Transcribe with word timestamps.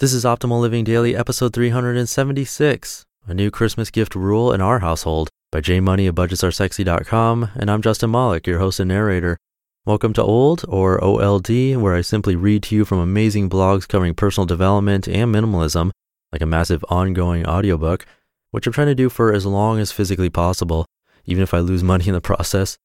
This 0.00 0.12
is 0.12 0.24
Optimal 0.24 0.60
Living 0.60 0.84
Daily, 0.84 1.16
episode 1.16 1.52
376 1.52 3.04
A 3.26 3.34
New 3.34 3.50
Christmas 3.50 3.90
Gift 3.90 4.14
Rule 4.14 4.52
in 4.52 4.60
Our 4.60 4.78
Household 4.78 5.28
by 5.50 5.60
J 5.60 5.80
Money 5.80 6.06
of 6.06 6.14
BudgetsAreSexy.com. 6.14 7.50
And 7.56 7.68
I'm 7.68 7.82
Justin 7.82 8.12
Malik, 8.12 8.46
your 8.46 8.60
host 8.60 8.78
and 8.78 8.86
narrator. 8.86 9.38
Welcome 9.84 10.12
to 10.12 10.22
Old, 10.22 10.64
or 10.68 11.02
OLD, 11.02 11.48
where 11.78 11.96
I 11.96 12.02
simply 12.02 12.36
read 12.36 12.62
to 12.62 12.76
you 12.76 12.84
from 12.84 13.00
amazing 13.00 13.50
blogs 13.50 13.88
covering 13.88 14.14
personal 14.14 14.46
development 14.46 15.08
and 15.08 15.34
minimalism, 15.34 15.90
like 16.30 16.42
a 16.42 16.46
massive 16.46 16.84
ongoing 16.88 17.44
audiobook, 17.44 18.06
which 18.52 18.68
I'm 18.68 18.72
trying 18.72 18.86
to 18.86 18.94
do 18.94 19.08
for 19.08 19.32
as 19.32 19.46
long 19.46 19.80
as 19.80 19.90
physically 19.90 20.30
possible, 20.30 20.86
even 21.24 21.42
if 21.42 21.52
I 21.52 21.58
lose 21.58 21.82
money 21.82 22.06
in 22.06 22.14
the 22.14 22.20
process. 22.20 22.78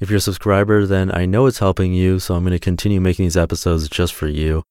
If 0.00 0.10
you're 0.10 0.16
a 0.16 0.20
subscriber, 0.20 0.84
then 0.84 1.14
I 1.14 1.26
know 1.26 1.46
it's 1.46 1.60
helping 1.60 1.94
you, 1.94 2.18
so 2.18 2.34
I'm 2.34 2.42
going 2.42 2.50
to 2.50 2.58
continue 2.58 3.00
making 3.00 3.24
these 3.26 3.36
episodes 3.36 3.88
just 3.88 4.12
for 4.12 4.26
you. 4.26 4.64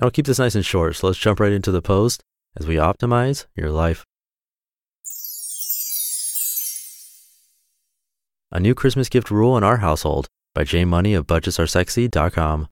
And 0.00 0.06
I'll 0.06 0.10
keep 0.10 0.24
this 0.24 0.38
nice 0.38 0.54
and 0.54 0.64
short, 0.64 0.96
so 0.96 1.08
let's 1.08 1.18
jump 1.18 1.40
right 1.40 1.52
into 1.52 1.70
the 1.70 1.82
post 1.82 2.24
as 2.56 2.66
we 2.66 2.76
optimize 2.76 3.44
your 3.54 3.70
life. 3.70 4.06
A 8.50 8.58
New 8.58 8.74
Christmas 8.74 9.10
Gift 9.10 9.30
Rule 9.30 9.58
in 9.58 9.62
Our 9.62 9.76
Household 9.76 10.26
by 10.54 10.64
J 10.64 10.86
Money 10.86 11.12
of 11.12 11.26
BudgetsAreSexy.com. 11.26 12.68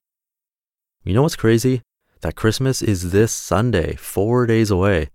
You 1.03 1.13
know 1.13 1.21
what's 1.21 1.35
crazy? 1.35 1.83
That 2.21 2.35
Christmas 2.35 2.81
is 2.81 3.11
this 3.11 3.31
Sunday, 3.31 3.95
four 3.95 4.47
days 4.47 4.71
away. 4.71 5.11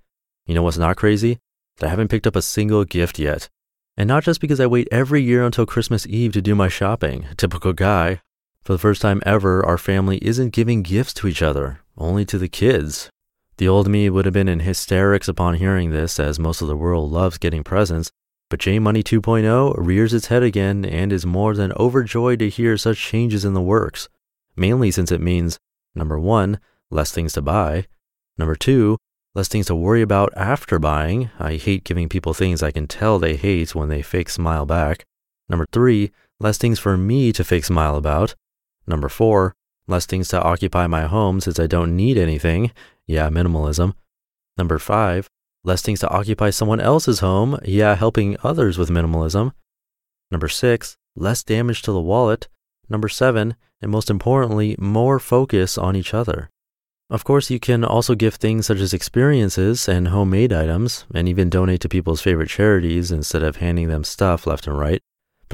You 0.46 0.54
know 0.54 0.62
what's 0.62 0.78
not 0.78 0.96
crazy? 0.96 1.40
That 1.78 1.88
I 1.88 1.90
haven't 1.90 2.08
picked 2.08 2.28
up 2.28 2.36
a 2.36 2.42
single 2.42 2.84
gift 2.84 3.18
yet. 3.18 3.48
And 3.96 4.06
not 4.06 4.22
just 4.22 4.40
because 4.40 4.60
I 4.60 4.66
wait 4.66 4.86
every 4.92 5.20
year 5.20 5.44
until 5.44 5.66
Christmas 5.66 6.06
Eve 6.06 6.32
to 6.34 6.40
do 6.40 6.54
my 6.54 6.68
shopping, 6.68 7.26
typical 7.36 7.72
guy. 7.72 8.20
For 8.62 8.72
the 8.72 8.78
first 8.78 9.02
time 9.02 9.20
ever, 9.26 9.66
our 9.66 9.76
family 9.76 10.18
isn't 10.18 10.52
giving 10.52 10.82
gifts 10.82 11.12
to 11.14 11.26
each 11.26 11.42
other, 11.42 11.80
only 11.96 12.24
to 12.26 12.38
the 12.38 12.48
kids. 12.48 13.10
The 13.56 13.68
old 13.68 13.88
me 13.88 14.10
would 14.10 14.24
have 14.24 14.34
been 14.34 14.48
in 14.48 14.60
hysterics 14.60 15.28
upon 15.28 15.54
hearing 15.54 15.90
this, 15.90 16.18
as 16.18 16.38
most 16.38 16.60
of 16.60 16.68
the 16.68 16.76
world 16.76 17.12
loves 17.12 17.38
getting 17.38 17.62
presents. 17.62 18.10
But 18.50 18.60
J 18.60 18.78
Money 18.78 19.02
2.0 19.02 19.74
rears 19.78 20.12
its 20.12 20.26
head 20.26 20.42
again 20.42 20.84
and 20.84 21.12
is 21.12 21.24
more 21.24 21.54
than 21.54 21.72
overjoyed 21.72 22.40
to 22.40 22.48
hear 22.48 22.76
such 22.76 22.98
changes 22.98 23.44
in 23.44 23.54
the 23.54 23.62
works, 23.62 24.08
mainly 24.56 24.90
since 24.90 25.10
it 25.10 25.20
means 25.20 25.58
number 25.94 26.18
one, 26.18 26.60
less 26.90 27.10
things 27.10 27.32
to 27.34 27.42
buy, 27.42 27.86
number 28.38 28.54
two, 28.54 28.98
less 29.34 29.48
things 29.48 29.66
to 29.66 29.74
worry 29.74 30.02
about 30.02 30.32
after 30.36 30.78
buying. 30.78 31.30
I 31.38 31.56
hate 31.56 31.84
giving 31.84 32.08
people 32.08 32.34
things 32.34 32.62
I 32.62 32.70
can 32.70 32.86
tell 32.86 33.18
they 33.18 33.36
hate 33.36 33.74
when 33.74 33.88
they 33.88 34.02
fake 34.02 34.28
smile 34.28 34.66
back. 34.66 35.04
Number 35.48 35.66
three, 35.72 36.12
less 36.40 36.58
things 36.58 36.78
for 36.78 36.96
me 36.96 37.32
to 37.32 37.44
fake 37.44 37.64
smile 37.64 37.96
about. 37.96 38.34
Number 38.86 39.08
four, 39.08 39.54
less 39.86 40.06
things 40.06 40.28
to 40.28 40.42
occupy 40.42 40.86
my 40.86 41.02
home 41.02 41.40
since 41.40 41.58
I 41.58 41.66
don't 41.66 41.96
need 41.96 42.16
anything. 42.16 42.72
Yeah, 43.06 43.28
minimalism. 43.28 43.94
Number 44.56 44.78
five, 44.78 45.28
less 45.62 45.82
things 45.82 46.00
to 46.00 46.08
occupy 46.08 46.50
someone 46.50 46.80
else's 46.80 47.20
home. 47.20 47.58
Yeah, 47.64 47.94
helping 47.94 48.36
others 48.42 48.78
with 48.78 48.90
minimalism. 48.90 49.52
Number 50.30 50.48
six, 50.48 50.96
less 51.16 51.42
damage 51.42 51.82
to 51.82 51.92
the 51.92 52.00
wallet. 52.00 52.48
Number 52.88 53.08
seven, 53.08 53.56
and 53.80 53.90
most 53.90 54.10
importantly, 54.10 54.76
more 54.78 55.18
focus 55.18 55.76
on 55.76 55.96
each 55.96 56.14
other. 56.14 56.50
Of 57.10 57.24
course, 57.24 57.50
you 57.50 57.60
can 57.60 57.84
also 57.84 58.14
give 58.14 58.36
things 58.36 58.66
such 58.66 58.78
as 58.78 58.94
experiences 58.94 59.88
and 59.88 60.08
homemade 60.08 60.52
items, 60.52 61.04
and 61.14 61.28
even 61.28 61.50
donate 61.50 61.80
to 61.82 61.88
people's 61.88 62.22
favorite 62.22 62.48
charities 62.48 63.12
instead 63.12 63.42
of 63.42 63.56
handing 63.56 63.88
them 63.88 64.04
stuff 64.04 64.46
left 64.46 64.66
and 64.66 64.78
right 64.78 65.02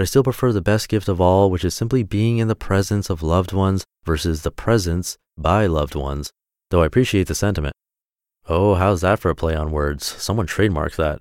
but 0.00 0.04
I 0.04 0.06
still 0.06 0.22
prefer 0.22 0.50
the 0.50 0.62
best 0.62 0.88
gift 0.88 1.10
of 1.10 1.20
all, 1.20 1.50
which 1.50 1.62
is 1.62 1.74
simply 1.74 2.02
being 2.02 2.38
in 2.38 2.48
the 2.48 2.56
presence 2.56 3.10
of 3.10 3.22
loved 3.22 3.52
ones 3.52 3.84
versus 4.06 4.40
the 4.40 4.50
presence 4.50 5.18
by 5.36 5.66
loved 5.66 5.94
ones, 5.94 6.30
though 6.70 6.82
I 6.82 6.86
appreciate 6.86 7.26
the 7.26 7.34
sentiment. 7.34 7.74
Oh, 8.48 8.76
how's 8.76 9.02
that 9.02 9.18
for 9.18 9.30
a 9.30 9.34
play 9.34 9.54
on 9.54 9.70
words? 9.70 10.06
Someone 10.06 10.46
trademarked 10.46 10.96
that. 10.96 11.18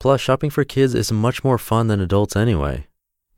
Plus, 0.00 0.20
shopping 0.20 0.50
for 0.50 0.64
kids 0.64 0.96
is 0.96 1.12
much 1.12 1.44
more 1.44 1.58
fun 1.58 1.86
than 1.86 2.00
adults 2.00 2.34
anyway. 2.34 2.88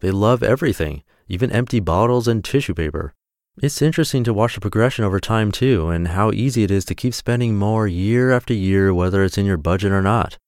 They 0.00 0.10
love 0.10 0.42
everything, 0.42 1.02
even 1.28 1.52
empty 1.52 1.80
bottles 1.80 2.26
and 2.26 2.42
tissue 2.42 2.72
paper. 2.72 3.12
It's 3.60 3.82
interesting 3.82 4.24
to 4.24 4.32
watch 4.32 4.54
the 4.54 4.62
progression 4.62 5.04
over 5.04 5.20
time 5.20 5.52
too, 5.52 5.90
and 5.90 6.08
how 6.08 6.32
easy 6.32 6.62
it 6.62 6.70
is 6.70 6.86
to 6.86 6.94
keep 6.94 7.12
spending 7.12 7.54
more 7.54 7.86
year 7.86 8.32
after 8.32 8.54
year, 8.54 8.94
whether 8.94 9.24
it's 9.24 9.36
in 9.36 9.44
your 9.44 9.58
budget 9.58 9.92
or 9.92 10.00
not. 10.00 10.38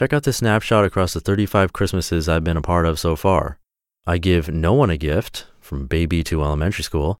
Check 0.00 0.14
out 0.14 0.22
this 0.22 0.38
snapshot 0.38 0.86
across 0.86 1.12
the 1.12 1.20
35 1.20 1.74
Christmases 1.74 2.26
I've 2.26 2.42
been 2.42 2.56
a 2.56 2.62
part 2.62 2.86
of 2.86 2.98
so 2.98 3.16
far. 3.16 3.58
I 4.06 4.16
give 4.16 4.48
no 4.48 4.72
one 4.72 4.88
a 4.88 4.96
gift, 4.96 5.46
from 5.60 5.86
baby 5.86 6.24
to 6.24 6.42
elementary 6.42 6.84
school. 6.84 7.18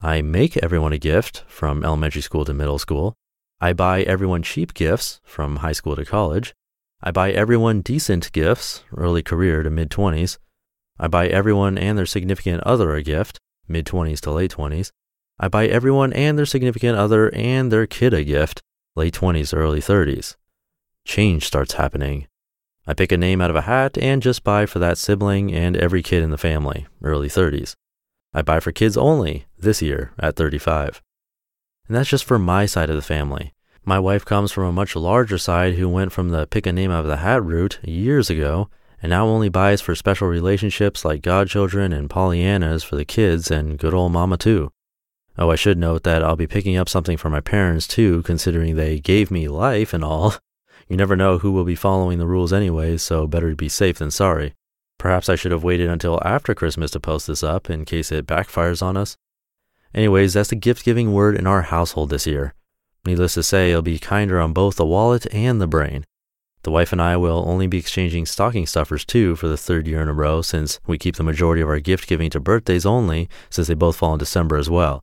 I 0.00 0.22
make 0.22 0.56
everyone 0.56 0.94
a 0.94 0.98
gift, 0.98 1.44
from 1.46 1.84
elementary 1.84 2.22
school 2.22 2.46
to 2.46 2.54
middle 2.54 2.78
school. 2.78 3.12
I 3.60 3.74
buy 3.74 4.00
everyone 4.04 4.42
cheap 4.42 4.72
gifts, 4.72 5.20
from 5.24 5.56
high 5.56 5.72
school 5.72 5.94
to 5.94 6.06
college. 6.06 6.54
I 7.02 7.10
buy 7.10 7.32
everyone 7.32 7.82
decent 7.82 8.32
gifts, 8.32 8.82
early 8.96 9.22
career 9.22 9.62
to 9.62 9.68
mid 9.68 9.90
20s. 9.90 10.38
I 10.98 11.08
buy 11.08 11.26
everyone 11.26 11.76
and 11.76 11.98
their 11.98 12.06
significant 12.06 12.62
other 12.62 12.94
a 12.94 13.02
gift, 13.02 13.40
mid 13.68 13.84
20s 13.84 14.20
to 14.20 14.30
late 14.30 14.52
20s. 14.52 14.90
I 15.38 15.48
buy 15.48 15.66
everyone 15.66 16.14
and 16.14 16.38
their 16.38 16.46
significant 16.46 16.96
other 16.96 17.28
and 17.34 17.70
their 17.70 17.86
kid 17.86 18.14
a 18.14 18.24
gift, 18.24 18.62
late 18.96 19.12
20s 19.12 19.54
early 19.54 19.82
30s 19.82 20.36
change 21.04 21.46
starts 21.46 21.74
happening. 21.74 22.26
I 22.86 22.94
pick 22.94 23.12
a 23.12 23.16
name 23.16 23.40
out 23.40 23.50
of 23.50 23.56
a 23.56 23.62
hat 23.62 23.96
and 23.96 24.22
just 24.22 24.42
buy 24.42 24.66
for 24.66 24.78
that 24.80 24.98
sibling 24.98 25.52
and 25.52 25.76
every 25.76 26.02
kid 26.02 26.22
in 26.22 26.30
the 26.30 26.38
family, 26.38 26.86
early 27.02 27.28
30s. 27.28 27.74
I 28.34 28.42
buy 28.42 28.60
for 28.60 28.72
kids 28.72 28.96
only 28.96 29.46
this 29.58 29.82
year 29.82 30.12
at 30.18 30.36
35. 30.36 31.02
And 31.86 31.96
that's 31.96 32.08
just 32.08 32.24
for 32.24 32.38
my 32.38 32.66
side 32.66 32.90
of 32.90 32.96
the 32.96 33.02
family. 33.02 33.52
My 33.84 33.98
wife 33.98 34.24
comes 34.24 34.52
from 34.52 34.64
a 34.64 34.72
much 34.72 34.96
larger 34.96 35.38
side 35.38 35.74
who 35.74 35.88
went 35.88 36.12
from 36.12 36.30
the 36.30 36.46
pick 36.46 36.66
a 36.66 36.72
name 36.72 36.90
out 36.90 37.00
of 37.00 37.10
the 37.10 37.18
hat 37.18 37.44
route 37.44 37.78
years 37.82 38.30
ago 38.30 38.68
and 39.02 39.10
now 39.10 39.26
only 39.26 39.48
buys 39.48 39.80
for 39.80 39.96
special 39.96 40.28
relationships 40.28 41.04
like 41.04 41.22
godchildren 41.22 41.92
and 41.92 42.08
Pollyannas 42.08 42.84
for 42.84 42.94
the 42.94 43.04
kids 43.04 43.50
and 43.50 43.78
good 43.78 43.92
old 43.92 44.12
mama 44.12 44.36
too. 44.36 44.70
Oh, 45.36 45.50
I 45.50 45.56
should 45.56 45.78
note 45.78 46.04
that 46.04 46.22
I'll 46.22 46.36
be 46.36 46.46
picking 46.46 46.76
up 46.76 46.88
something 46.88 47.16
for 47.16 47.28
my 47.28 47.40
parents 47.40 47.88
too, 47.88 48.22
considering 48.22 48.76
they 48.76 49.00
gave 49.00 49.30
me 49.30 49.48
life 49.48 49.92
and 49.92 50.04
all. 50.04 50.34
You 50.88 50.96
never 50.96 51.16
know 51.16 51.38
who 51.38 51.52
will 51.52 51.64
be 51.64 51.74
following 51.74 52.18
the 52.18 52.26
rules 52.26 52.52
anyway, 52.52 52.96
so 52.96 53.26
better 53.26 53.50
to 53.50 53.56
be 53.56 53.68
safe 53.68 53.98
than 53.98 54.10
sorry. 54.10 54.54
Perhaps 54.98 55.28
I 55.28 55.34
should 55.34 55.52
have 55.52 55.64
waited 55.64 55.88
until 55.88 56.20
after 56.24 56.54
Christmas 56.54 56.90
to 56.92 57.00
post 57.00 57.26
this 57.26 57.42
up 57.42 57.68
in 57.68 57.84
case 57.84 58.12
it 58.12 58.26
backfires 58.26 58.82
on 58.82 58.96
us. 58.96 59.16
Anyways, 59.94 60.34
that's 60.34 60.50
the 60.50 60.56
gift 60.56 60.84
giving 60.84 61.12
word 61.12 61.36
in 61.36 61.46
our 61.46 61.62
household 61.62 62.10
this 62.10 62.26
year. 62.26 62.54
Needless 63.04 63.34
to 63.34 63.42
say, 63.42 63.70
it'll 63.70 63.82
be 63.82 63.98
kinder 63.98 64.40
on 64.40 64.52
both 64.52 64.76
the 64.76 64.86
wallet 64.86 65.26
and 65.34 65.60
the 65.60 65.66
brain. 65.66 66.04
The 66.62 66.70
wife 66.70 66.92
and 66.92 67.02
I 67.02 67.16
will 67.16 67.44
only 67.48 67.66
be 67.66 67.78
exchanging 67.78 68.26
stocking 68.26 68.66
stuffers 68.66 69.04
too 69.04 69.34
for 69.34 69.48
the 69.48 69.56
third 69.56 69.88
year 69.88 70.00
in 70.00 70.08
a 70.08 70.12
row 70.12 70.42
since 70.42 70.78
we 70.86 70.98
keep 70.98 71.16
the 71.16 71.24
majority 71.24 71.60
of 71.60 71.68
our 71.68 71.80
gift 71.80 72.06
giving 72.06 72.30
to 72.30 72.38
birthdays 72.38 72.86
only 72.86 73.28
since 73.50 73.66
they 73.66 73.74
both 73.74 73.96
fall 73.96 74.12
in 74.12 74.18
December 74.18 74.56
as 74.56 74.70
well. 74.70 75.02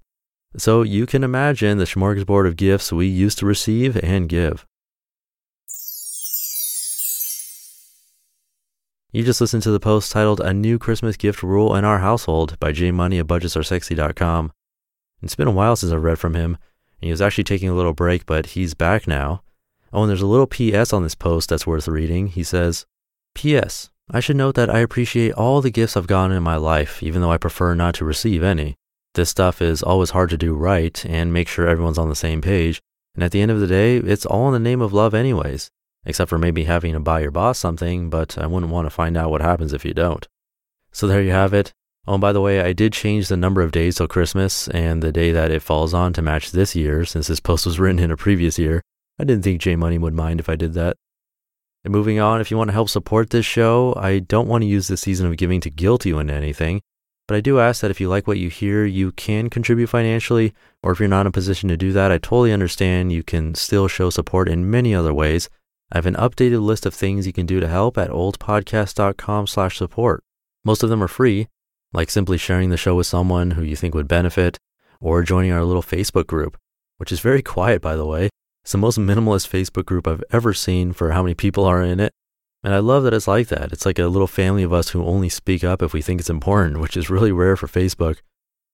So 0.56 0.82
you 0.82 1.06
can 1.06 1.24
imagine 1.24 1.78
the 1.78 1.84
smorgasbord 1.84 2.48
of 2.48 2.56
gifts 2.56 2.94
we 2.94 3.08
used 3.08 3.38
to 3.40 3.46
receive 3.46 3.98
and 3.98 4.30
give. 4.30 4.66
You 9.12 9.24
just 9.24 9.42
listened 9.42 9.64
to 9.64 9.72
the 9.72 9.80
post 9.80 10.12
titled 10.12 10.40
A 10.40 10.54
New 10.54 10.78
Christmas 10.78 11.18
Gift 11.18 11.42
Rule 11.42 11.76
in 11.76 11.84
Our 11.84 11.98
Household 11.98 12.60
by 12.60 12.72
J 12.72 12.92
Money 12.92 13.18
at 13.18 13.26
BudgetsAreSexy.com. 13.26 14.52
It's 15.24 15.36
been 15.36 15.48
a 15.48 15.52
while 15.52 15.76
since 15.76 15.92
I've 15.92 16.04
read 16.04 16.20
from 16.20 16.36
him, 16.36 16.60
and 17.02 17.08
he 17.08 17.10
was 17.10 17.20
actually 17.20 17.46
taking 17.46 17.70
a 17.70 17.74
little 17.74 17.94
break, 17.94 18.28
but 18.28 18.48
he's 18.48 18.76
back 18.76 19.08
now. 19.08 19.42
Oh, 19.92 20.04
and 20.04 20.12
there's 20.12 20.22
a 20.22 20.28
little 20.28 20.46
PS 20.46 20.94
on 20.94 21.02
this 21.02 21.16
post 21.16 21.50
that's 21.50 21.66
worth 21.66 21.88
reading. 21.88 22.28
He 22.28 22.44
says, 22.44 22.86
P.S. 23.34 23.90
I 24.12 24.20
should 24.20 24.36
note 24.36 24.54
that 24.54 24.70
I 24.70 24.78
appreciate 24.78 25.32
all 25.32 25.60
the 25.60 25.72
gifts 25.72 25.98
I've 25.98 26.06
gotten 26.06 26.38
in 26.38 26.44
my 26.44 26.58
life, 26.58 27.02
even 27.02 27.24
though 27.24 27.32
I 27.32 27.38
prefer 27.40 27.74
not 27.74 27.96
to 27.96 28.06
receive 28.06 28.44
any. 28.44 28.76
This 29.16 29.32
stuff 29.32 29.60
is 29.60 29.82
always 29.82 30.12
hard 30.12 30.30
to 30.30 30.38
do 30.38 30.54
right 30.54 31.04
and 31.04 31.34
make 31.34 31.48
sure 31.48 31.68
everyone's 31.68 31.98
on 31.98 32.10
the 32.10 32.16
same 32.16 32.42
page. 32.42 32.80
And 33.16 33.24
at 33.24 33.32
the 33.32 33.42
end 33.42 33.50
of 33.50 33.60
the 33.60 33.66
day, 33.66 33.98
it's 33.98 34.28
all 34.28 34.46
in 34.50 34.54
the 34.54 34.70
name 34.70 34.82
of 34.82 34.94
love, 34.94 35.16
anyways 35.16 35.72
except 36.06 36.30
for 36.30 36.38
maybe 36.38 36.64
having 36.64 36.94
to 36.94 37.00
buy 37.00 37.20
your 37.20 37.32
boss 37.32 37.60
something, 37.60 38.10
but 38.10 38.38
I 38.38 38.48
wouldn't 38.48 38.72
want 38.72 38.86
to 38.86 38.90
find 38.90 39.18
out 39.18 39.32
what 39.32 39.42
happens 39.42 39.74
if 39.74 39.86
you 39.86 39.94
don't. 39.94 40.28
So 40.92 41.08
there 41.08 41.22
you 41.22 41.32
have 41.32 41.54
it. 41.54 41.74
Oh, 42.08 42.14
and 42.14 42.22
by 42.22 42.32
the 42.32 42.42
way, 42.42 42.62
I 42.62 42.74
did 42.74 42.94
change 42.94 43.28
the 43.28 43.38
number 43.38 43.62
of 43.62 43.72
days 43.72 43.98
till 43.98 44.08
Christmas 44.08 44.68
and 44.70 45.04
the 45.04 45.12
day 45.12 45.32
that 45.32 45.52
it 45.52 45.62
falls 45.62 45.94
on 45.94 46.14
to 46.14 46.22
match 46.22 46.52
this 46.52 46.76
year 46.76 47.06
since 47.06 47.28
this 47.28 47.40
post 47.40 47.66
was 47.66 47.80
written 47.80 48.00
in 48.00 48.12
a 48.12 48.18
previous 48.18 48.58
year. 48.58 48.82
I 49.20 49.26
didn't 49.26 49.44
think 49.44 49.62
J 49.62 49.76
Money 49.76 49.98
would 49.98 50.14
mind 50.14 50.40
if 50.40 50.50
I 50.50 50.56
did 50.56 50.74
that. 50.74 50.96
And 51.84 51.94
moving 51.94 52.20
on, 52.20 52.42
if 52.42 52.52
you 52.52 52.58
want 52.58 52.70
to 52.70 52.74
help 52.74 52.90
support 52.90 53.30
this 53.30 53.46
show, 53.46 53.94
I 53.96 54.20
don't 54.20 54.48
want 54.48 54.64
to 54.64 54.68
use 54.68 54.88
this 54.88 55.02
season 55.02 55.28
of 55.28 55.38
giving 55.38 55.62
to 55.62 55.70
guilt 55.70 56.06
you 56.06 56.20
into 56.20 56.34
anything, 56.34 56.82
but 57.28 57.36
I 57.36 57.42
do 57.42 57.60
ask 57.60 57.82
that 57.82 57.92
if 57.92 58.02
you 58.02 58.10
like 58.10 58.28
what 58.28 58.40
you 58.40 58.50
hear, 58.50 58.86
you 58.86 59.12
can 59.12 59.50
contribute 59.50 59.88
financially, 59.88 60.54
or 60.82 60.92
if 60.92 61.00
you're 61.00 61.08
not 61.08 61.22
in 61.22 61.28
a 61.28 61.32
position 61.32 61.70
to 61.70 61.78
do 61.78 61.94
that, 61.94 62.12
I 62.12 62.18
totally 62.18 62.52
understand 62.52 63.14
you 63.14 63.24
can 63.24 63.54
still 63.54 63.88
show 63.88 64.10
support 64.10 64.50
in 64.50 64.72
many 64.72 64.96
other 64.96 65.14
ways. 65.14 65.48
I 65.92 65.98
have 65.98 66.06
an 66.06 66.16
updated 66.16 66.62
list 66.62 66.86
of 66.86 66.94
things 66.94 67.26
you 67.26 67.34
can 67.34 67.46
do 67.46 67.60
to 67.60 67.68
help 67.68 67.98
at 67.98 68.12
oldpodcast.com 68.12 69.48
slash 69.48 69.78
support. 69.78 70.24
Most 70.64 70.84
of 70.84 70.90
them 70.90 71.02
are 71.02 71.08
free, 71.08 71.48
like 71.94 72.10
simply 72.10 72.38
sharing 72.38 72.70
the 72.70 72.78
show 72.78 72.96
with 72.96 73.08
someone 73.08 73.52
who 73.52 73.64
you 73.64 73.76
think 73.76 73.96
would 73.96 74.08
benefit, 74.08 74.58
or 75.02 75.24
joining 75.24 75.52
our 75.52 75.64
little 75.64 75.82
Facebook 75.82 76.28
group, 76.28 76.58
which 76.98 77.12
is 77.12 77.20
very 77.20 77.42
quiet, 77.42 77.82
by 77.82 77.96
the 77.96 78.06
way. 78.06 78.30
It's 78.64 78.74
the 78.74 78.78
most 78.78 79.00
minimalist 79.00 79.50
Facebook 79.50 79.86
group 79.86 80.08
I've 80.08 80.24
ever 80.32 80.54
seen 80.54 80.94
for 80.94 81.12
how 81.12 81.24
many 81.24 81.34
people 81.34 81.66
are 81.66 81.82
in 81.82 82.00
it. 82.00 82.12
And 82.64 82.74
I 82.74 82.80
love 82.80 83.04
that 83.04 83.14
it's 83.14 83.28
like 83.28 83.48
that. 83.48 83.72
It's 83.72 83.86
like 83.86 83.98
a 83.98 84.08
little 84.08 84.28
family 84.28 84.64
of 84.64 84.74
us 84.74 84.90
who 84.90 85.04
only 85.04 85.30
speak 85.30 85.64
up 85.64 85.82
if 85.82 85.94
we 85.94 86.02
think 86.04 86.20
it's 86.20 86.30
important, 86.30 86.80
which 86.80 86.98
is 86.98 87.10
really 87.10 87.32
rare 87.32 87.56
for 87.56 87.68
Facebook. 87.68 88.18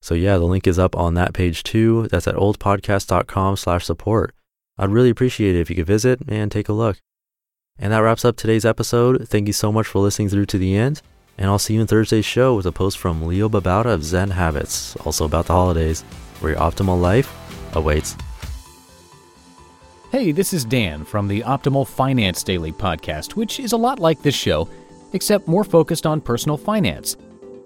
So 0.02 0.16
yeah, 0.16 0.38
the 0.38 0.46
link 0.46 0.68
is 0.68 0.78
up 0.78 0.98
on 0.98 1.14
that 1.14 1.34
page 1.34 1.64
too. 1.64 2.08
That's 2.12 2.28
at 2.28 2.36
oldpodcast.com 2.36 3.56
slash 3.56 3.86
support. 3.86 4.35
I'd 4.78 4.90
really 4.90 5.10
appreciate 5.10 5.56
it 5.56 5.62
if 5.62 5.70
you 5.70 5.76
could 5.76 5.88
visit 5.88 6.20
and 6.28 6.52
take 6.52 6.68
a 6.68 6.74
look. 6.74 6.98
And 7.80 7.94
that 7.94 8.00
wraps 8.00 8.26
up 8.26 8.36
today's 8.36 8.66
episode. 8.66 9.28
Thank 9.28 9.48
you 9.48 9.54
so 9.54 9.72
much 9.72 9.88
for 9.88 10.00
listening 10.00 10.30
through 10.30 10.48
to 10.48 10.58
the 10.58 10.76
end. 10.76 11.02
And 11.38 11.50
I'll 11.50 11.60
see 11.60 11.76
you 11.76 11.82
in 11.82 11.88
Thursday's 11.88 12.26
show 12.26 12.56
with 12.56 12.66
a 12.66 12.72
post 12.72 12.98
from 12.98 13.26
Leo 13.26 13.50
Babauta 13.50 13.88
of 13.88 14.04
Zen 14.04 14.32
Habits, 14.32 14.96
also 14.98 15.26
about 15.26 15.48
the 15.48 15.54
holidays, 15.54 16.02
where 16.40 16.54
your 16.54 16.62
optimal 16.62 17.00
life 17.00 17.34
awaits. 17.76 18.16
Hey, 20.12 20.32
this 20.32 20.54
is 20.54 20.64
Dan 20.64 21.04
from 21.04 21.28
the 21.28 21.42
Optimal 21.42 21.86
Finance 21.86 22.44
Daily 22.44 22.72
podcast, 22.72 23.36
which 23.36 23.60
is 23.60 23.74
a 23.74 23.78
lot 23.78 24.00
like 24.00 24.22
this 24.22 24.36
show, 24.36 24.70
except 25.12 25.48
more 25.48 25.66
focused 25.66 26.06
on 26.06 26.22
personal 26.22 26.58
finance. 26.58 27.18